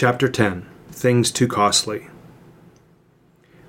[0.00, 2.06] Chapter 10 Things Too Costly.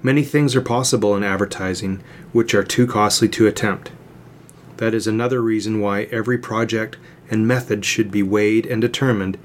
[0.02, 3.92] Many things are possible in advertising which are too costly to attempt.
[4.78, 6.96] That is another reason why every project
[7.30, 9.40] and method should be weighed and determined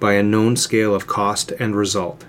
[0.00, 2.24] by a known scale of cost and result.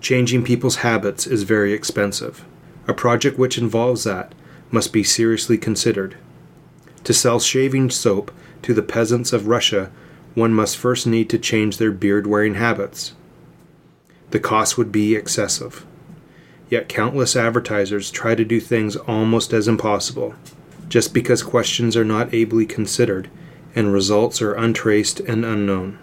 [0.00, 2.44] Changing people's habits is very expensive.
[2.88, 4.34] A project which involves that
[4.72, 6.16] must be seriously considered.
[7.04, 9.92] To sell shaving soap to the peasants of Russia,
[10.36, 13.14] one must first need to change their beard wearing habits.
[14.32, 15.86] The cost would be excessive.
[16.68, 20.34] Yet countless advertisers try to do things almost as impossible,
[20.90, 23.30] just because questions are not ably considered
[23.74, 25.98] and results are untraced and unknown.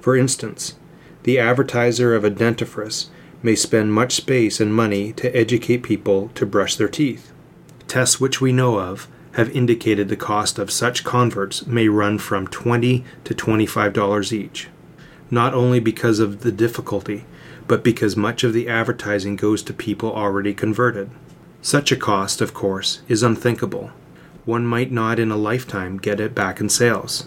[0.00, 0.76] For instance,
[1.24, 3.08] the advertiser of a dentifrice
[3.42, 7.30] may spend much space and money to educate people to brush their teeth.
[7.88, 12.46] Tests which we know of have indicated the cost of such converts may run from
[12.46, 14.68] 20 to $25 each,
[15.30, 17.24] not only because of the difficulty
[17.66, 21.10] but because much of the advertising goes to people already converted.
[21.62, 23.90] Such a cost, of course, is unthinkable.
[24.44, 27.26] One might not in a lifetime get it back in sales.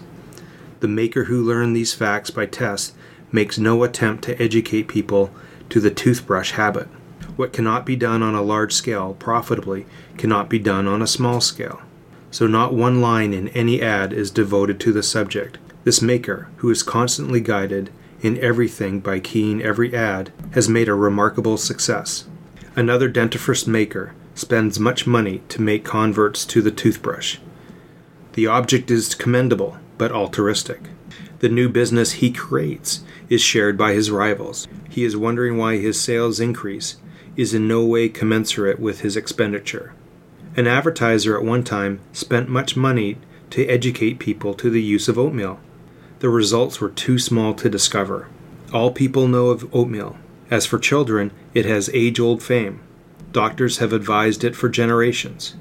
[0.80, 2.94] The maker who learned these facts by test
[3.32, 5.30] makes no attempt to educate people
[5.70, 6.86] to the toothbrush habit.
[7.34, 9.86] What cannot be done on a large scale profitably
[10.16, 11.82] cannot be done on a small scale.
[12.30, 15.58] So, not one line in any ad is devoted to the subject.
[15.84, 20.94] This maker, who is constantly guided in everything by keying every ad, has made a
[20.94, 22.24] remarkable success.
[22.76, 27.38] Another dentifrice maker spends much money to make converts to the toothbrush.
[28.34, 30.82] The object is commendable, but altruistic.
[31.40, 34.68] The new business he creates is shared by his rivals.
[34.88, 36.96] He is wondering why his sales increase
[37.36, 39.92] is in no way commensurate with his expenditure.
[40.58, 43.16] An advertiser at one time spent much money
[43.50, 45.60] to educate people to the use of oatmeal
[46.18, 48.28] the results were too small to discover.
[48.72, 50.16] All people know of oatmeal.
[50.50, 52.80] As for children, it has age old fame.
[53.30, 55.54] Doctors have advised it for generations.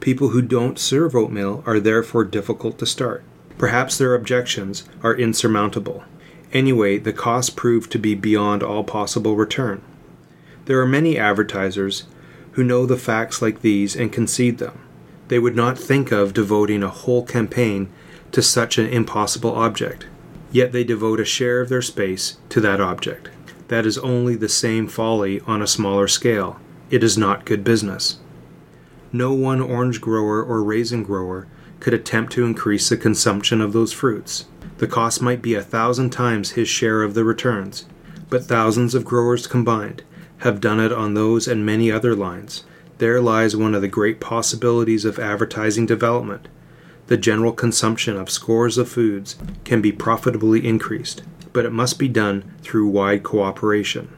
[0.00, 3.24] People who don't serve oatmeal are therefore difficult to start.
[3.56, 6.04] Perhaps their objections are insurmountable.
[6.52, 9.80] Anyway, the cost proved to be beyond all possible return.
[10.66, 12.04] There are many advertisers
[12.52, 14.80] who know the facts like these and concede them.
[15.28, 17.90] They would not think of devoting a whole campaign
[18.32, 20.06] to such an impossible object,
[20.50, 23.30] yet they devote a share of their space to that object.
[23.68, 26.60] That is only the same folly on a smaller scale.
[26.90, 28.18] It is not good business.
[29.12, 31.48] No one orange grower or raisin grower
[31.80, 34.46] could attempt to increase the consumption of those fruits.
[34.78, 37.86] The cost might be a thousand times his share of the returns,
[38.28, 40.02] but thousands of growers combined
[40.42, 42.64] have done it on those and many other lines.
[42.98, 46.48] There lies one of the great possibilities of advertising development
[47.08, 52.08] the general consumption of scores of foods can be profitably increased, but it must be
[52.08, 54.08] done through wide cooperation.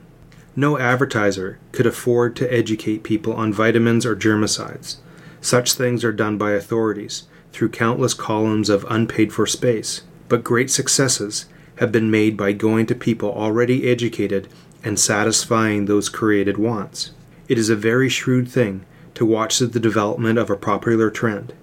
[0.54, 4.98] No advertiser could afford to educate people on vitamins or germicides.
[5.40, 10.70] Such things are done by authorities through countless columns of unpaid for space, but great
[10.70, 11.46] successes
[11.78, 14.46] have been made by going to people already educated
[14.84, 17.10] and satisfying those created wants.
[17.48, 18.84] It is a very shrewd thing
[19.14, 21.54] to watch the development of a popular trend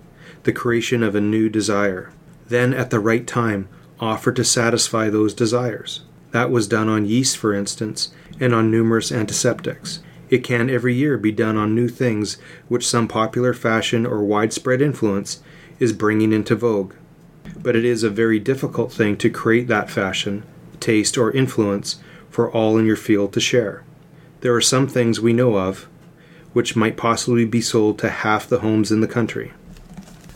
[0.44, 2.12] the creation of a new desire.
[2.48, 6.02] Then, at the right time, offer to satisfy those desires.
[6.32, 10.00] That was done on yeast, for instance, and on numerous antiseptics.
[10.32, 12.38] It can every year be done on new things
[12.70, 15.42] which some popular fashion or widespread influence
[15.78, 16.96] is bringing into vogue.
[17.62, 20.44] But it is a very difficult thing to create that fashion,
[20.80, 23.84] taste, or influence for all in your field to share.
[24.40, 25.88] There are some things we know of
[26.54, 29.54] which might possibly be sold to half the homes in the country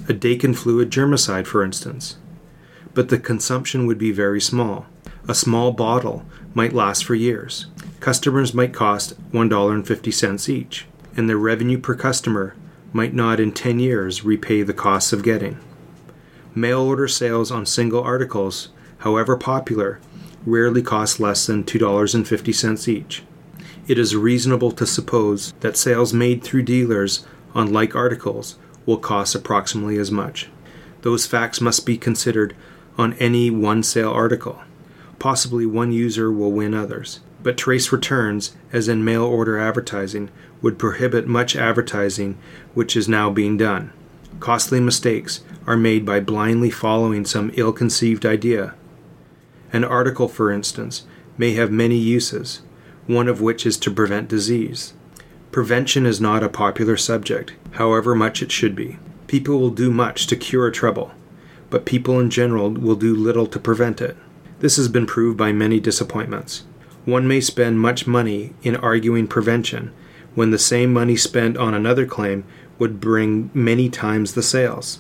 [0.07, 2.17] a Dakin fluid germicide, for instance.
[2.93, 4.85] But the consumption would be very small.
[5.27, 7.65] A small bottle might last for years.
[7.99, 10.85] Customers might cost $1.50 each,
[11.17, 12.55] and their revenue per customer
[12.93, 15.57] might not in 10 years repay the costs of getting.
[16.53, 18.69] Mail order sales on single articles,
[18.99, 19.99] however popular,
[20.45, 23.23] rarely cost less than $2.50 each.
[23.87, 29.35] It is reasonable to suppose that sales made through dealers on like articles will cost
[29.35, 30.49] approximately as much.
[31.01, 32.55] Those facts must be considered
[32.97, 34.61] on any one sale article.
[35.19, 40.29] Possibly one user will win others, but trace returns, as in mail order advertising,
[40.61, 42.37] would prohibit much advertising
[42.73, 43.91] which is now being done.
[44.39, 48.73] Costly mistakes are made by blindly following some ill conceived idea.
[49.75, 51.03] An article, for instance,
[51.37, 52.61] may have many uses,
[53.07, 54.93] one of which is to prevent disease.
[55.51, 58.97] Prevention is not a popular subject, however much it should be.
[59.27, 61.11] People will do much to cure trouble,
[61.69, 64.15] but people in general will do little to prevent it.
[64.59, 66.63] This has been proved by many disappointments.
[67.03, 69.91] One may spend much money in arguing prevention
[70.35, 72.45] when the same money spent on another claim
[72.79, 74.99] would bring many times the sales.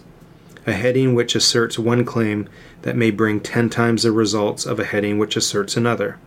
[0.67, 2.49] A heading which asserts one claim
[2.81, 6.17] that may bring 10 times the results of a heading which asserts another.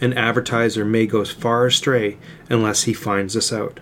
[0.00, 2.16] An advertiser may go far astray
[2.48, 3.80] unless he finds this out.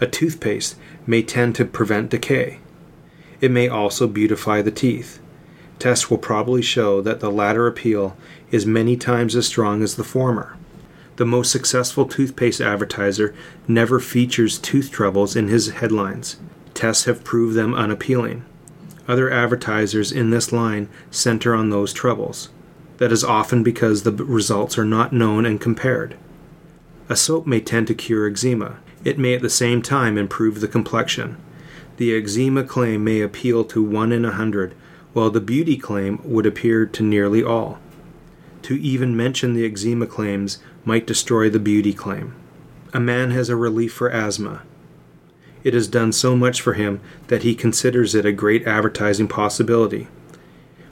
[0.00, 0.76] A toothpaste
[1.06, 2.58] may tend to prevent decay.
[3.40, 5.20] It may also beautify the teeth.
[5.78, 8.16] Tests will probably show that the latter appeal
[8.50, 10.56] is many times as strong as the former.
[11.16, 13.34] The most successful toothpaste advertiser
[13.68, 16.38] never features tooth troubles in his headlines.
[16.72, 18.44] Tests have proved them unappealing.
[19.06, 22.48] Other advertisers in this line center on those troubles.
[22.98, 26.16] That is often because the results are not known and compared.
[27.08, 28.78] A soap may tend to cure eczema.
[29.04, 31.36] It may at the same time improve the complexion.
[31.98, 34.74] The eczema claim may appeal to one in a hundred,
[35.12, 37.78] while the beauty claim would appeal to nearly all.
[38.62, 42.34] To even mention the eczema claims might destroy the beauty claim.
[42.94, 44.62] A man has a relief for asthma.
[45.64, 50.08] It has done so much for him that he considers it a great advertising possibility.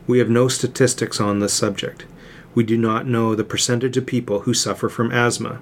[0.07, 2.07] We have no statistics on this subject.
[2.55, 5.61] We do not know the percentage of people who suffer from asthma.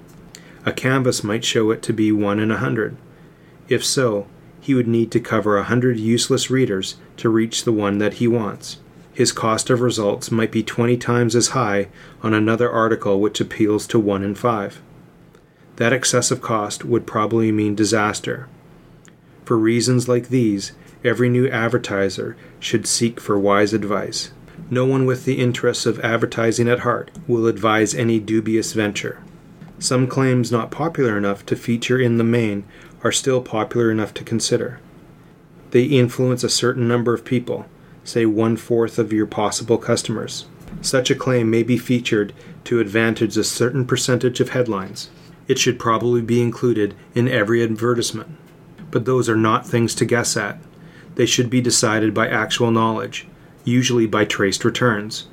[0.65, 2.95] A canvass might show it to be 1 in a 100.
[3.67, 4.27] If so,
[4.61, 8.27] he would need to cover a 100 useless readers to reach the one that he
[8.27, 8.77] wants.
[9.13, 11.89] His cost of results might be 20 times as high
[12.23, 14.81] on another article which appeals to 1 in 5.
[15.75, 18.47] That excessive cost would probably mean disaster.
[19.51, 20.71] For reasons like these,
[21.03, 24.31] every new advertiser should seek for wise advice.
[24.69, 29.21] No one with the interests of advertising at heart will advise any dubious venture.
[29.77, 32.63] Some claims not popular enough to feature in the main
[33.03, 34.79] are still popular enough to consider.
[35.71, 37.65] They influence a certain number of people,
[38.05, 40.45] say one fourth of your possible customers.
[40.79, 42.31] Such a claim may be featured
[42.63, 45.09] to advantage a certain percentage of headlines.
[45.49, 48.37] It should probably be included in every advertisement.
[48.91, 50.59] But those are not things to guess at.
[51.15, 53.27] They should be decided by actual knowledge,
[53.63, 55.27] usually by traced returns.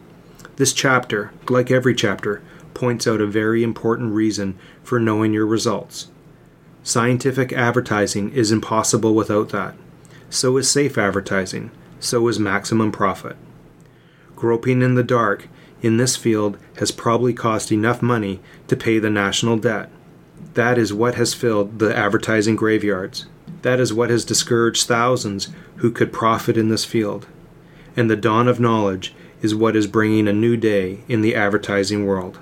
[0.56, 2.42] This chapter, like every chapter,
[2.74, 6.08] points out a very important reason for knowing your results.
[6.82, 9.74] Scientific advertising is impossible without that.
[10.30, 11.70] So is safe advertising.
[12.00, 13.36] So is maximum profit.
[14.36, 15.48] Groping in the dark
[15.82, 19.90] in this field has probably cost enough money to pay the national debt.
[20.54, 23.26] That is what has filled the advertising graveyards.
[23.62, 27.26] That is what has discouraged thousands who could profit in this field.
[27.96, 32.06] And the dawn of knowledge is what is bringing a new day in the advertising
[32.06, 32.38] world.